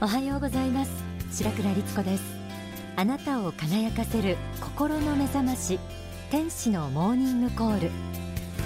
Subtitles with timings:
[0.00, 0.92] おはようございます。
[1.32, 2.22] 白倉律子です。
[2.94, 5.80] あなたを輝かせる心の目覚まし
[6.30, 7.90] 天使のモーニングコール。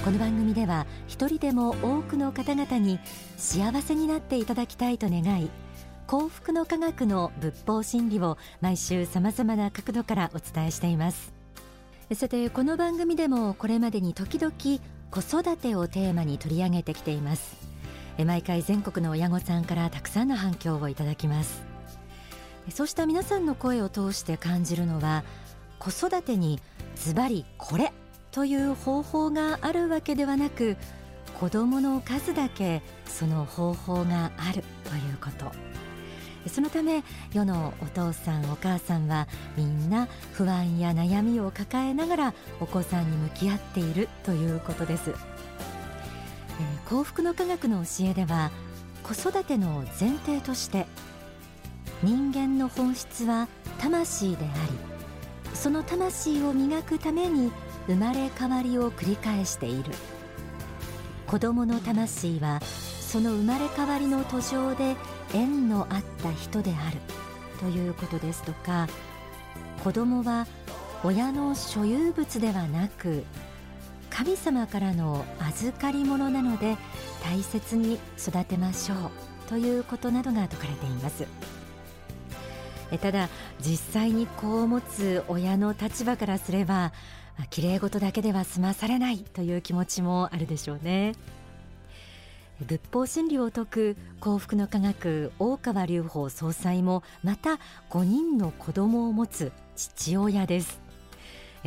[0.05, 2.99] この番組では一人でも多くの方々に
[3.39, 5.49] 幸せになっていただきたいと願い
[6.07, 11.33] 幸福の科学の仏法真理を毎週さまざまな角度からお伝えしています。
[12.13, 14.53] さてこの番組でもこれまでに時々
[15.11, 17.72] 子育てをテーマに取り上げてきています。
[18.19, 21.65] 毎回全国の親御さんからたくさんの反響をいただきます。
[22.71, 25.25] そうした皆さんの声を通して感じるのは
[25.79, 26.61] 子育てに
[26.95, 27.93] ズバリこれ
[28.31, 30.77] という方法があるわけではなく
[31.41, 35.51] 子どもの数だけその方法があるということ。
[36.49, 45.15] そのため世のお父さんお母さんはみんな不安や悩みを抱えながらお子さんに向き合っているということです。
[46.89, 48.51] 幸福の科学の教えでは
[49.03, 50.87] 子育ての前提として
[52.03, 54.49] 人間の本質は魂であ
[55.51, 57.53] りその魂を磨くために
[57.87, 59.93] 生まれ変わりを繰り返している。
[61.27, 62.61] 子供の魂は
[63.01, 64.97] その生まれ変わりの途上で
[65.35, 66.99] 縁のあった人である
[67.59, 68.89] ということですとか。
[69.83, 70.47] 子供は
[71.03, 73.25] 親の所有物ではなく
[74.15, 76.77] 神様からの預かり物なので
[77.25, 78.99] 大切に育てましょう
[79.49, 81.27] ということなどが説かれています。
[83.01, 86.93] ただ実際に子を持つ親の立場からすれば
[87.49, 91.15] 綺麗事だけでは済まされないという気持ちもあるでしょうね。
[92.61, 100.82] 仏法真理を説く幸福の科学大川隆法総裁もまた5人の子供を持つ父親です。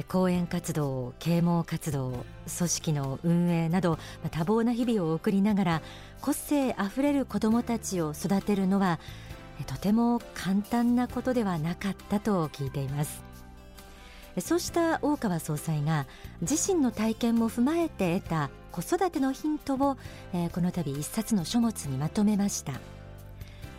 [0.03, 2.25] 講演活動啓蒙活動
[2.57, 3.97] 組織の運営など
[4.31, 5.81] 多忙な日々を送りながら
[6.21, 8.99] 個性あふれる子どもたちを育てるのは
[9.67, 13.23] とても簡単なことではなかったと聞いています。
[14.41, 16.05] そうした大川総裁が
[16.41, 22.73] 自身の体験も踏まえて得た子育てのヒントを、この度一冊の書物にまとめました。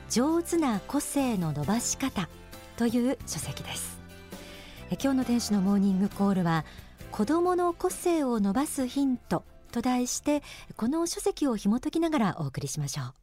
[0.09, 2.31] 上手な個性の伸ばし方
[2.79, 3.96] という書籍です。
[4.93, 6.65] 今日の天使のモーニングコールは
[7.11, 9.43] 子供の個性を伸ばすヒント
[9.73, 10.45] と題して
[10.77, 13.15] この書籍を紐解きながらお送りしましょう。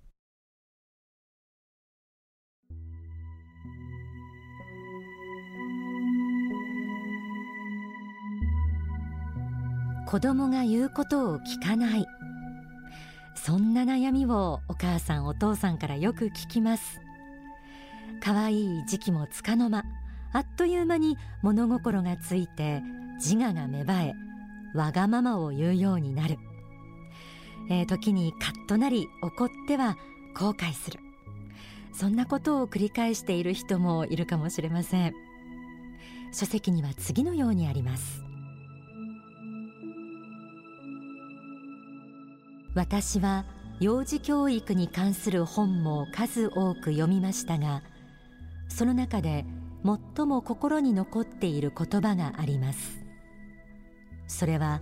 [10.06, 12.06] 子供が言うことを聞かない。
[13.35, 17.00] そんな悩みをお母さんお父さんからよく聞きます。
[18.22, 19.84] 可愛い時期もつかの間。
[20.33, 22.81] あっという間に物心がついて
[23.16, 24.16] 自我が芽生え
[24.73, 26.38] わがままを言うようになる、
[27.69, 29.95] えー、時にカッとなり怒っては
[30.35, 30.99] 後悔する。
[31.94, 35.13] そんなことを繰り返している人もいるかもしれません。
[36.33, 38.23] 書籍には次のようにあります。
[42.73, 43.45] 私は
[43.79, 47.83] 幼児教育に関する本も数多く読みましたが
[48.67, 49.45] その中で
[50.16, 53.03] 最も心に残っている言葉があります。
[54.28, 54.81] それは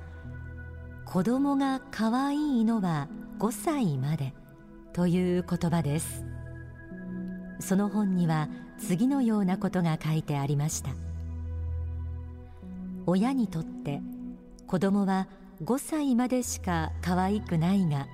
[1.06, 3.08] 子供が可愛いのは
[3.40, 4.34] 5歳まで
[4.94, 6.26] という言葉です。
[7.60, 10.92] その本には次のようなことが書いてありました。
[13.06, 14.02] 親にとって
[14.68, 15.28] 子供は
[15.64, 18.08] 5歳までしか可愛くないが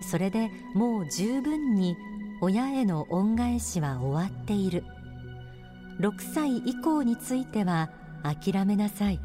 [0.00, 1.96] それでもう十分に
[2.40, 4.84] 親への恩返しは終わっている。
[6.00, 7.90] 6歳以降については
[8.22, 9.20] 諦めなさい。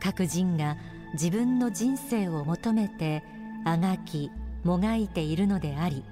[0.00, 0.76] 各人が
[1.14, 3.22] 自分の人生を求めて
[3.64, 4.30] あがき
[4.64, 6.04] もがいているのであり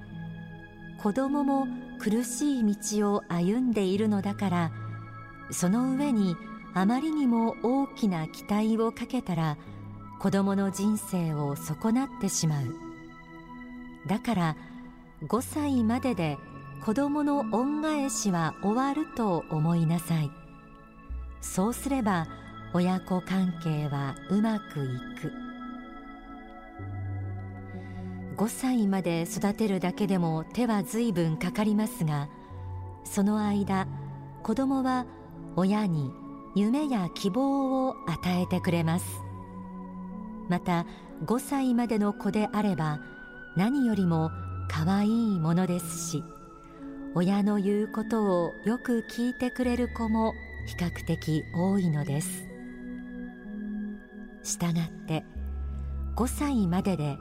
[1.03, 1.67] 子供も
[1.99, 4.73] 苦しい道を歩んでいるのだから
[5.51, 6.37] その上に
[6.75, 9.57] あまりにも大きな期待をかけたら
[10.19, 12.75] 子供の人生を損なってしまう。
[14.07, 14.57] だから
[15.23, 16.39] 5歳までで
[16.85, 20.31] 子供の恩返しは終わると思いなさい。
[21.41, 22.27] そうすれば
[22.73, 25.33] 親子関係はうまくいく。
[28.37, 32.29] 5歳まで育てるだけでも手は随分かかりますが
[33.03, 33.89] その間
[34.43, 35.07] 子供は
[35.57, 36.13] 親に
[36.55, 39.07] 夢や希望を与えてくれます。
[40.49, 40.87] また
[41.25, 43.01] 5歳までの子であれば
[43.57, 44.31] 何よりも
[44.69, 46.23] 可愛いものですし
[47.19, 50.35] 親の言うことをよく聞いてくれる子も
[50.67, 52.47] 比較的多いのです。
[54.43, 55.25] したがって
[56.15, 57.17] 5歳までで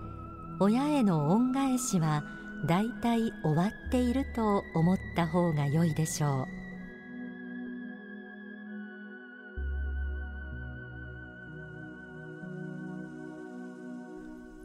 [0.59, 2.25] 親への恩返しは
[2.67, 6.45] だいたい終わっていると思った方が良いでしょう。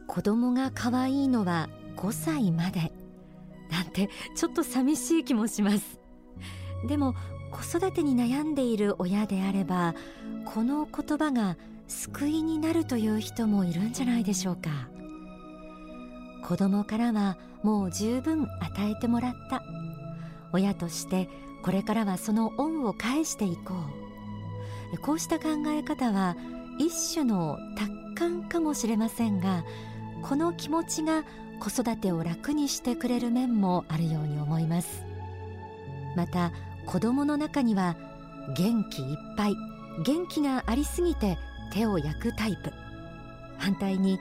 [0.07, 3.00] 子供が可愛いのは5歳まで。
[3.91, 5.99] なんてちょっと寂しい気もします。
[6.87, 7.13] でも
[7.51, 9.93] 子育てに悩んでいる親であれば
[10.45, 11.57] この言葉が
[11.87, 14.69] 救いになるという人もいるんじゃないでしょうか。
[16.47, 19.61] 子供からはもう十分与えてもらった。
[20.53, 21.29] 親として
[21.63, 23.73] これからはその恩を返していこ
[24.93, 24.97] う。
[24.99, 26.35] こうした考え方は
[26.77, 29.63] 一種の達観かもしれませんが
[30.21, 31.23] この気持ちが
[31.61, 35.05] 子育てを楽にしてくれる面もあるように思います。
[36.15, 36.51] また
[36.87, 37.95] 子供の中には
[38.57, 39.55] 元気いっぱい
[40.03, 41.37] 元気がありすぎて
[41.71, 42.73] 手を焼くタイプ。
[43.59, 44.19] 反対に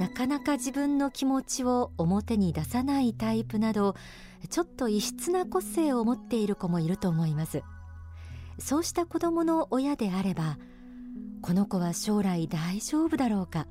[0.00, 3.94] なかなか自分の気持ちを表に出さないタイプなど
[4.48, 7.62] ちょっと異質な個性を持っている子もいると思います。
[8.58, 10.58] そうした子供の親であれば
[11.40, 13.68] この子は将来大丈夫だろうか。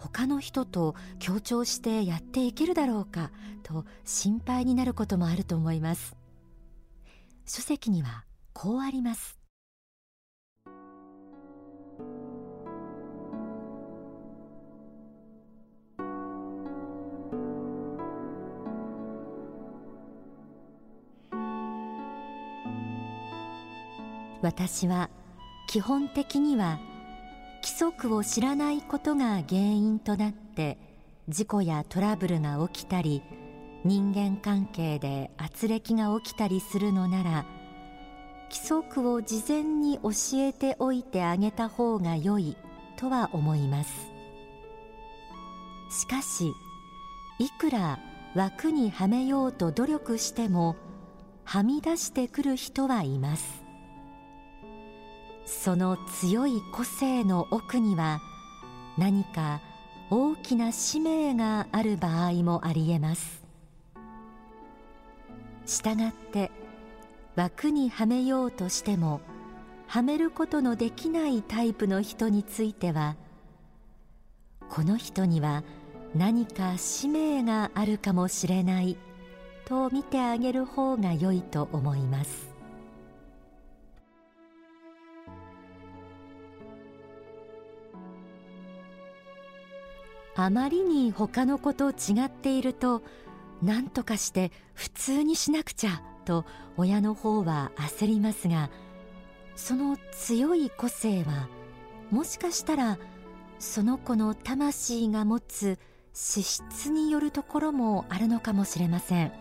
[0.00, 3.30] 他の人と協調してやっていけるだろうか
[3.62, 6.20] と心配になることもあると思います。
[7.52, 9.36] 書籍にはこうあります
[24.42, 25.10] 私は
[25.68, 26.78] 基本的には
[27.62, 30.78] 規則を知らないことが原因となって
[31.28, 33.22] 事故やトラブルが起きたり
[33.84, 37.46] 人間関係で圧力が起きたりするのなら
[38.50, 42.56] 規則を事前に教えておいてあげた方が良い
[42.96, 44.10] とは思います。
[45.90, 46.52] しかし
[47.38, 47.98] いくら
[48.34, 50.76] 枠にはめようと努力しても
[51.44, 53.69] はみ出してくる人はいます。
[55.50, 58.22] その強い個性の奥には
[58.96, 59.60] 何か
[60.08, 63.42] 大きな使命がある場合もありえます。
[65.66, 66.50] したがって
[67.36, 69.20] 枠にはめようとしても
[69.86, 73.16] はめることのできないタイプの人については
[74.68, 75.62] この人には
[76.14, 78.96] 何か使命があるかもしれない
[79.64, 82.49] と見てあげる方が良いと思います。
[90.42, 93.02] あまりに他の子と違っていると
[93.62, 96.46] 何とかして普通にしなくちゃと
[96.78, 98.70] 親の方は焦りますが
[99.54, 101.48] その強い個性は
[102.10, 102.98] もしかしたら
[103.58, 105.78] その子の魂が持つ
[106.14, 109.32] 資質によるところもあるのかもしれません。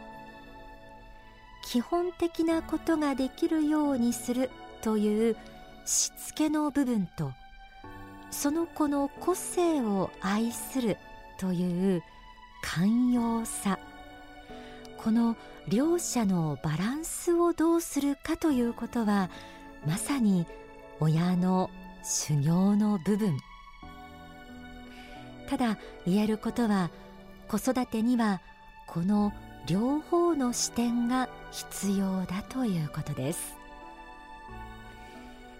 [1.63, 4.49] 基本的なことができるようにする
[4.81, 5.37] という
[5.85, 7.31] しつけの部分と
[8.31, 10.97] その子の個性を愛する
[11.37, 12.03] という
[12.61, 13.79] 寛容さ。
[14.97, 15.37] この
[15.69, 19.29] 両者のバランスをどうするかということは
[19.87, 20.45] まさに
[20.99, 21.69] 親の
[22.03, 23.37] 修行の部分。
[25.47, 26.91] ただ言えることは
[27.47, 28.41] 子育てには
[28.87, 29.31] この
[29.67, 33.55] 両方の視点が必要だということです。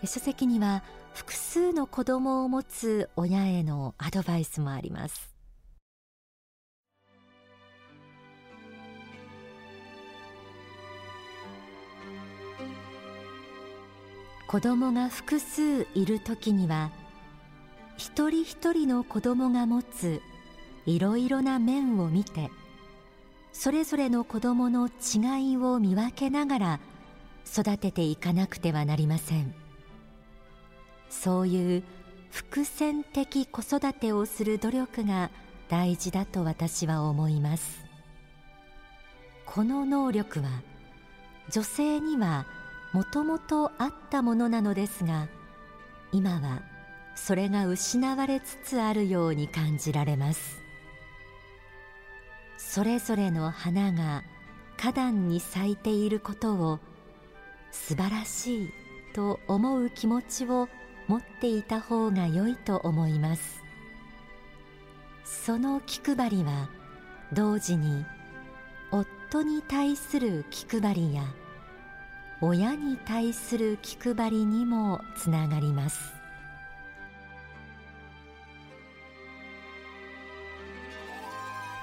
[0.04, 0.84] 書籍には
[1.20, 5.36] 複数の子供を持つ親へのアドバイスもあります
[14.48, 16.90] 子供が複数いる時には
[17.98, 20.22] 一人一人の子供が持つ
[20.86, 22.50] いろいろな面を見て
[23.52, 26.80] それぞれの子供の違いを見分けながら
[27.46, 29.69] 育てていかなくてはなりません。
[31.10, 31.84] そういう
[32.32, 35.32] 伏線的子育てをする努力が
[35.68, 37.84] 大事だと私は思います。
[39.46, 40.50] この能力は
[41.50, 42.46] 女性には
[42.94, 45.28] もともとあったものなのですが
[46.12, 46.62] 今は
[47.16, 50.60] それが失われつつあるように感じられます。
[52.58, 54.24] それぞれの花が
[54.78, 56.80] 花壇に咲いていることを
[57.72, 58.70] 素晴らしい
[59.14, 60.70] と思う気持ちを
[61.10, 63.64] 持っていた方が良いと思います。
[65.26, 66.70] その気配りは
[67.34, 68.06] 同時に
[68.92, 71.24] 夫に対する気配りや
[72.42, 76.14] 親に対する気配りにもつながります。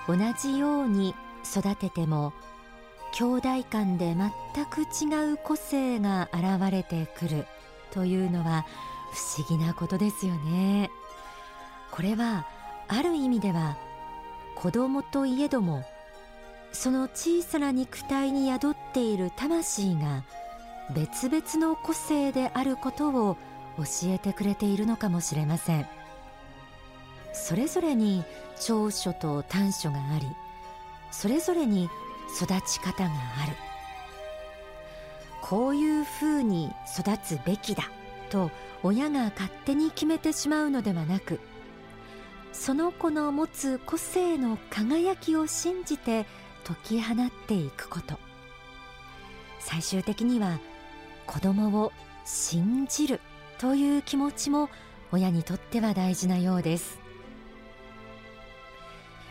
[0.07, 2.33] 同じように育てても
[3.13, 7.47] 兄弟間で全く違う個性が現れてくる
[7.91, 8.67] というのは
[9.13, 10.91] 不思議なことですよね。
[11.91, 12.47] これは
[12.89, 13.77] ある意味では
[14.55, 15.85] 子供といえども
[16.73, 20.25] その小さな肉体に宿っている魂が
[20.95, 23.37] 別々の個性であることを
[23.79, 25.87] 教えてくれているのかもしれません。
[27.33, 28.25] それぞれに
[28.61, 30.27] 長所と短所があり
[31.11, 31.91] それぞれに
[32.41, 33.11] 育ち方が
[33.43, 33.53] ある。
[35.43, 37.85] こういうふうに育つべきだ。
[38.27, 38.51] と
[38.83, 41.41] 親が勝手に決めてしまうのではなく
[42.53, 46.27] その子の持つ個性の輝きを信じて
[46.65, 48.19] 解き放っていくこと。
[49.61, 50.59] 最終的には
[51.27, 51.93] 子供を
[52.25, 53.21] 信じる
[53.59, 54.71] という気持ちも
[55.13, 56.99] 親にとっては大事なようです。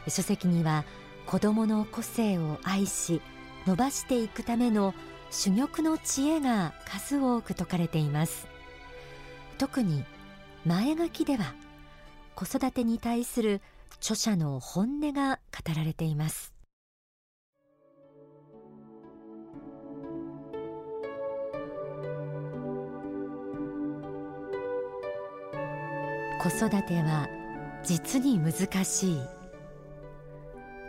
[0.07, 0.85] 書籍には
[1.25, 3.21] 子どもの個性を愛し
[3.65, 4.93] 伸ばしていくための
[5.31, 8.54] 珠玉の知恵が数多く説かれています。
[9.57, 10.03] 特に
[10.65, 11.53] 前書きでは
[12.35, 13.61] 子育てに対する
[13.97, 16.53] 著者の本音が語られています。
[26.41, 27.27] 子育ては
[27.83, 29.19] 実に難しい。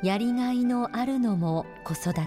[0.03, 2.23] やりがいのあるのも子育て。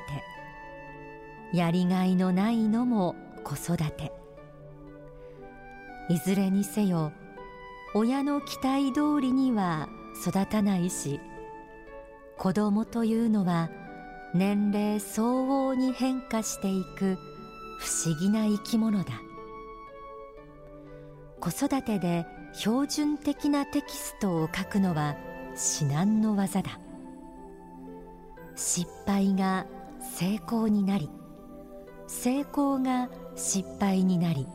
[1.54, 4.19] やりがいのないのも子育て。
[6.10, 7.12] いずれにせよ
[7.94, 9.88] 親の期待通りには
[10.28, 11.20] 育たないし
[12.38, 13.70] 子供というのは
[14.34, 17.18] 年齢相応に変化していく
[17.80, 19.22] 不思議な生き物だ。
[21.40, 25.16] 子育てで標準的なテキストを書くのは
[25.56, 26.80] 至難の業だ。
[28.56, 29.66] 失敗が
[30.02, 31.10] 成功になり
[32.08, 34.48] 成功が失敗になり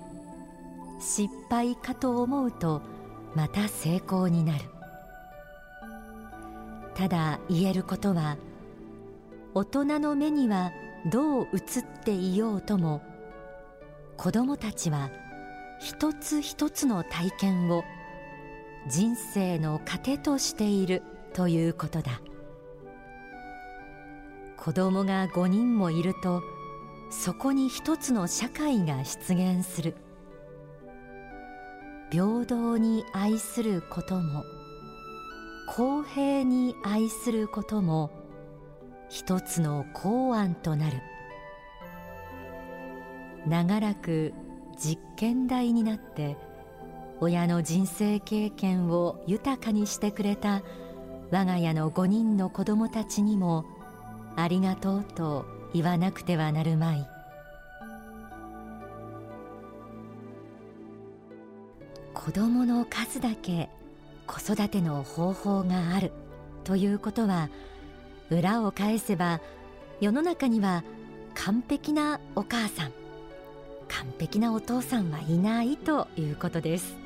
[1.05, 2.81] 失敗かと思うと
[3.35, 4.65] また成功になる。
[6.95, 8.39] ただ言えることは
[9.53, 10.73] 大人の目には
[11.13, 13.03] どう映っていようとも
[14.17, 15.11] 子供たちは
[15.79, 17.85] 一つ一つの体験を
[18.89, 21.03] 人生の糧としている
[21.35, 22.23] ということだ。
[24.57, 26.43] 子供が5人もいると
[27.11, 29.95] そこに一つの社会が出現する。
[32.15, 34.45] 平等に愛することも
[35.67, 38.13] 公平に愛することも
[39.09, 40.99] 一つの公案となる。
[43.49, 44.33] 長らく
[44.79, 46.37] 実験台になって
[47.21, 50.63] 親の人生経験を豊かにしてくれた
[51.33, 53.65] 我が家の5人の子供たちにも
[54.37, 57.14] ありがとうと言わなくてはなるまい。
[62.25, 63.69] 子供の数だけ
[64.27, 66.11] 子育ての方法がある
[66.65, 67.51] ということは
[68.31, 69.43] 裏を返せば
[70.01, 70.85] 世の中には
[71.35, 72.93] 完璧なお母さん
[73.89, 76.97] 完璧なお父さんはいないということです。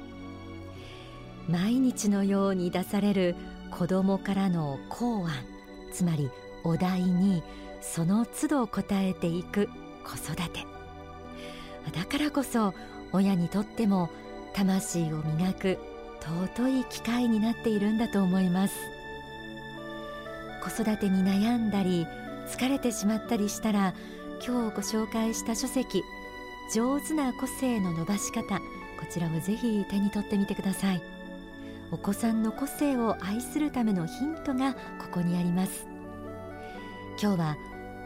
[1.49, 3.35] 毎日のように出される
[3.73, 5.33] 子供からの考案
[5.93, 6.31] つまり
[6.63, 7.43] お題に
[7.81, 9.69] その都度答えていく
[10.05, 10.65] 子育て。
[11.93, 12.73] だからこそ
[13.13, 14.11] 親にとっても
[14.59, 15.79] 魂を磨く
[16.21, 18.75] 尊い機会になっているんだと思います。
[20.65, 22.09] 子育てに悩んだり
[22.49, 23.95] 疲れてしまったりしたら
[24.45, 26.03] 今日ご紹介した書籍
[26.75, 28.63] 上手な個性の伸ばし方こ
[29.09, 31.03] ちらをぜひ手に取ってみてください。
[31.93, 34.81] お子さんの個性を愛するためのヒントがこ
[35.13, 35.87] こにあります。
[37.23, 37.57] 今日は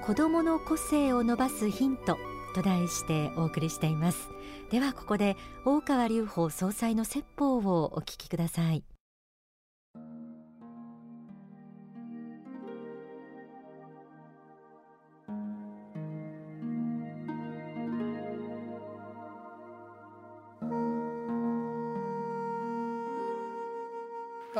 [0.04, 2.18] 子供の個性を伸ばすヒント。
[2.52, 4.28] と題してお送りしています。
[4.70, 8.84] ではここで大川隆法総裁の説法をお聞きください。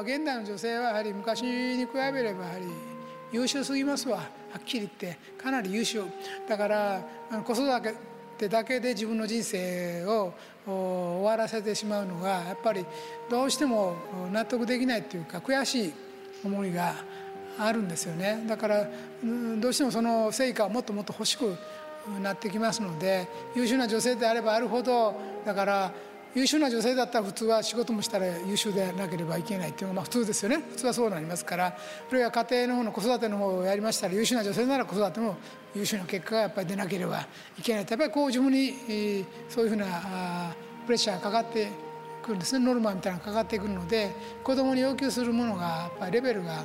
[0.03, 2.92] 現代の女性はやはり昔に比べればやはり
[3.33, 4.19] 優秀すぎますわ。
[4.19, 4.25] は
[4.59, 5.19] っきり言って。
[5.43, 6.03] かなり優秀。
[6.49, 7.03] だから
[7.45, 7.97] 子育
[8.39, 10.35] てだけで自分の人生を
[10.67, 12.85] 終わらせてしまうのがやっぱり
[13.31, 13.97] どうしても
[14.33, 15.93] 納得できないっていうか悔しい
[16.45, 16.95] 思いが
[17.59, 18.45] あるんですよね。
[18.47, 18.87] だから
[19.61, 21.57] どうしてもその成果をもっともっと欲しく
[22.21, 25.93] なってきますので優秀な女性であればあるほどだから
[26.35, 30.65] 優秀な女性だったら普通は仕事もしたら優秀でなければいけないっていうのがまあ普通ですよね。
[30.71, 31.77] 普通はそうなりますから。
[32.09, 35.37] それが家庭の方の子育ての方をやりましたら優秀な女性なら子育ても
[35.75, 37.27] 優秀な結果がやっぱり出なければ
[37.59, 37.87] いけない。
[37.89, 40.55] やっぱりこう自分にそういうふうな
[40.87, 41.69] プレッシャーがかかって
[42.23, 42.65] くるんですね。
[42.65, 44.11] ノルマみたいなのがかかってくるので
[44.43, 46.65] 子供に要求するものがやっぱりレベルが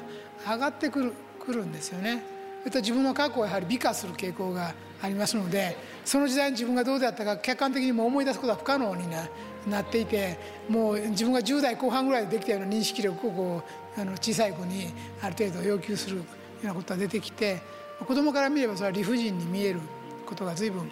[0.49, 2.23] 上がってくるくるんですよね。
[2.61, 9.29] それと自分の過去をやはり美化する傾向がありますのでその時代に自分がどうであったか客観的にも思い出すことは不可能にな
[9.69, 10.37] なっていて
[10.69, 13.63] もう自分が10代後半ぐらいでできたような認識力をこ
[13.97, 16.23] うあの小さい子にある程度要求するよ
[16.63, 17.61] うなことが出てきて
[18.05, 19.79] 子供から見ればそれは理不尽に見える
[20.25, 20.91] ことが随分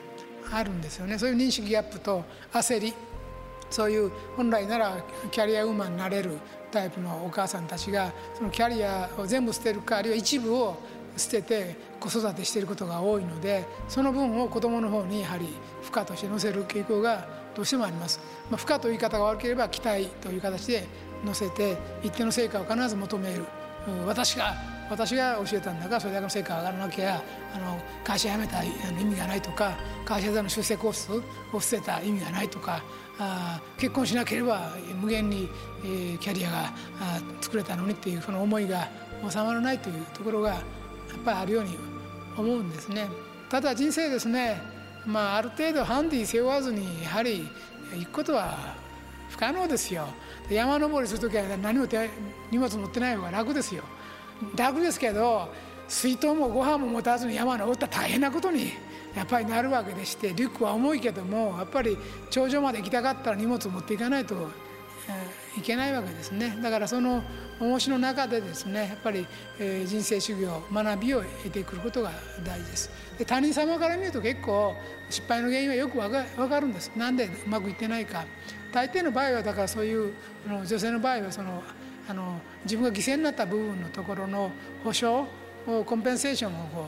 [0.51, 1.17] あるんですよね。
[1.17, 2.93] そういう認識ギャップと焦り
[3.69, 6.37] そういう本来ならキャリアウーマンになれる
[6.71, 10.77] タイプのお母さんたちがそのキャリアを全部捨てるかあるいは一部を
[11.17, 15.47] 捨てて子育てしていることが多いのでその分を子どもの方にやはり
[15.81, 18.19] 負荷として乗せる傾向がどうしてもあります、
[18.49, 20.87] まあ、負荷という言い方が悪ければ期待という形で
[21.23, 23.45] 乗せて一定の成果を必ず求める
[24.05, 24.53] 私が
[24.89, 27.23] 私が教えたんだからそれだけの成果が上がらなきゃ
[27.55, 28.69] あの会社辞めた意
[29.03, 31.11] 味がないとか会社での出世コース
[31.53, 32.83] を捨てた意味がないとか
[33.17, 35.49] あ結婚しなければ無限に、
[35.83, 36.57] えー、キャリアが
[36.99, 38.87] あ作れたのにっていうその思いが
[39.27, 40.61] 収まらないというところがやっ
[41.23, 41.77] ぱりあるように
[42.37, 43.07] 思うんですね。
[43.49, 44.61] ただ人生ですね、
[45.05, 47.47] まあ、ある程度ハンディ背負わずにやはり
[47.93, 48.75] 行くことは
[49.29, 50.07] 不可能ですよ。
[50.49, 51.87] 山登りする時は何も
[52.51, 53.83] 荷物持ってない方が楽ですよ。
[54.55, 55.49] 楽ですけど
[55.87, 58.73] 水筒もご飯も持たずに山登ったら大変なことに
[59.15, 61.97] やっぱりなるわけでしてリュックは重いけどもやっぱり
[62.29, 64.35] 頂上まで行きたかったら荷物持っていかないと
[65.57, 66.57] いけないわけですね。
[66.61, 67.23] だからその
[67.59, 69.25] 重しの中でですねやっぱり、
[69.59, 72.11] えー、人生修行学びを得てくることが
[72.43, 72.89] 大事です。
[73.17, 74.75] で他人様から見ると結構
[75.09, 76.91] 失敗の原因はよくわか分かるんです。
[76.95, 78.25] なんでうまくいってないか。
[78.73, 80.13] 大抵の場合はだからそういう
[80.65, 81.63] 女性の場合はその
[82.07, 84.51] あの自分が犠牲になった部分のところの
[84.83, 85.25] 保証
[85.85, 86.87] コンペンセーションをこ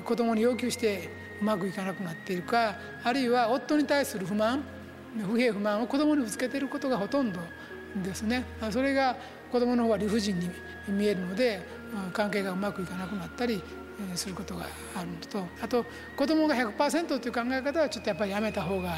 [0.00, 4.64] う子供に要求してうまくいかなくなっているかあるいは夫に対する不満
[5.22, 7.40] 不平不満を子供にぶつけてることがほとんど
[8.02, 8.44] ですね。
[8.70, 9.16] それが
[9.52, 10.50] 子供の方は理不尽に
[10.88, 11.62] 見えるので
[12.12, 13.62] 関係がうまくいかなくなったり
[14.16, 15.46] することがあるのと。
[15.62, 15.84] あと
[16.16, 18.96] 子供が100%という考え方はちょっとやっぱりやめた方が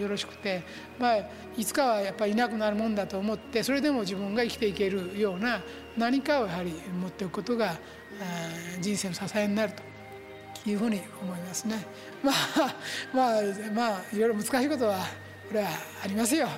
[0.00, 0.64] よろしくて、
[0.98, 1.18] まあ、
[1.56, 5.62] いつかはやっぱりいなくなるもんだと思ってそれでも自分が生きていけるような
[5.96, 7.76] 何かをやはり持っておくことが
[8.80, 9.94] 人生の支えになると。
[10.66, 11.86] いうふうに思いますね。
[12.22, 12.74] まあ
[13.12, 13.42] まあ
[13.74, 15.04] まあいろいろ難しいことは
[15.48, 15.68] これは
[16.02, 16.48] ありますよ。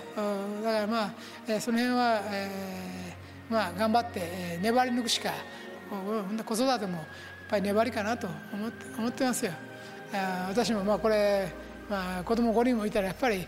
[0.63, 5.33] だからまあその辺は、えー、まあ頑張って粘り抜くしか
[6.45, 7.07] 子育てもやっ
[7.49, 9.53] ぱり粘りかなと思って思ってますよ。
[10.49, 11.49] 私もまあこれ、
[11.91, 13.47] まあ、子供5人もいたらやっぱり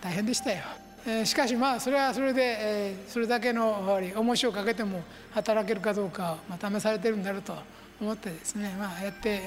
[0.00, 0.58] 大変でしたよ。
[1.06, 7.54] えー、しかしまあそれはそれで、えー、それだけの重しをかけても働けるかどうかを、まあ、試されてるんだろうと
[8.00, 9.40] 思ってですね、まあ、やって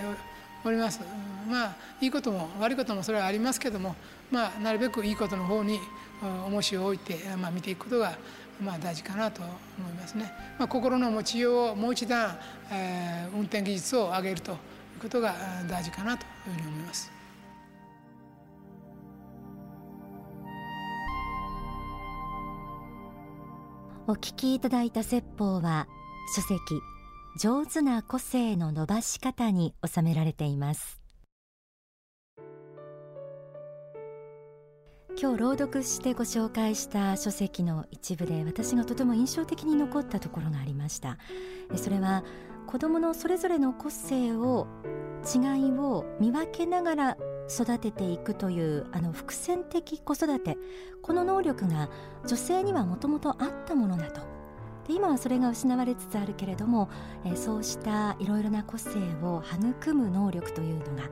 [0.64, 1.02] おります。
[1.50, 3.96] まあいいことも悪いこともそれはありますけども、
[4.32, 5.80] まあ、なるべくいいことの方に
[6.48, 8.18] 重しを置いて、まあ、見ていくことが
[8.62, 10.32] まあ、大事かなと思いますね。
[10.60, 12.38] まあ、心の持ちようをもう一段、
[12.72, 14.58] えー、運転技術を上げるという
[15.02, 15.34] ことが
[15.68, 17.12] 大事かなというふうに思います。
[24.08, 25.88] お聞きいただいた説法は
[26.36, 26.60] 書籍
[27.40, 31.01] 上手な個性の伸ばし方に収められています
[35.22, 41.20] 今日朗読してご紹介した書籍の一部で私がとても印象的に残ったところがありました。
[41.76, 42.24] それは
[42.66, 44.66] 子どものそれぞれの個性を
[45.32, 50.58] 違いを見分けながら育てていくというあの伏線的子育て。
[51.04, 51.90] この能力が
[52.26, 54.22] 女性にはもともとあったものだと。
[54.88, 56.90] で今はそれが失われつつあるけれども、
[57.26, 61.10] えそうしたいろいろな個性を育む能力というのが、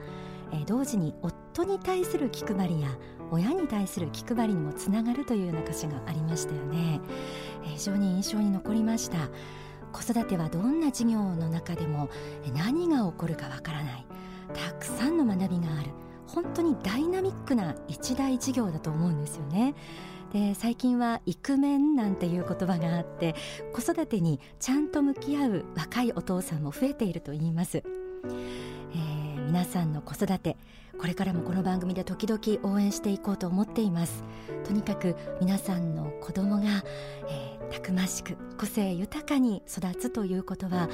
[0.52, 2.90] え同時に夫に対する気配りや
[3.32, 7.00] 親に対する気配りにもつながるというような歌詞がありましたよね、
[7.66, 9.30] え非常に印象に残りました。
[9.92, 12.10] 子育てはどんな授業の中でも
[12.54, 14.06] 何が起こるかわからない。
[14.54, 15.92] たくさんの学びがある。
[16.28, 19.74] 本当にダイナミックな一大事業だと思うんですよね。
[20.32, 23.34] で最近はイクメンなんていう言葉があって
[23.74, 27.84] 子育てにちゃんと向き合う若いお父さんも増えていると言います、
[29.50, 30.58] 皆さんの子育て
[31.00, 34.24] これからもこの番組で時々応援していこうと思っています。
[34.64, 36.84] とにかく皆さんの子供が、
[37.28, 40.88] えー、たくましく個性豊かに育つということは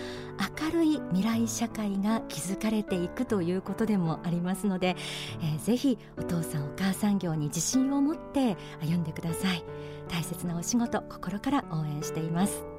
[0.62, 4.96] 明るい未来社会が築かれていくということでもありますので、
[5.42, 9.66] えー、ぜひお父さんお母さん業に自信を持って歩んでください。
[10.08, 12.75] 大切なお仕事心から応援しています。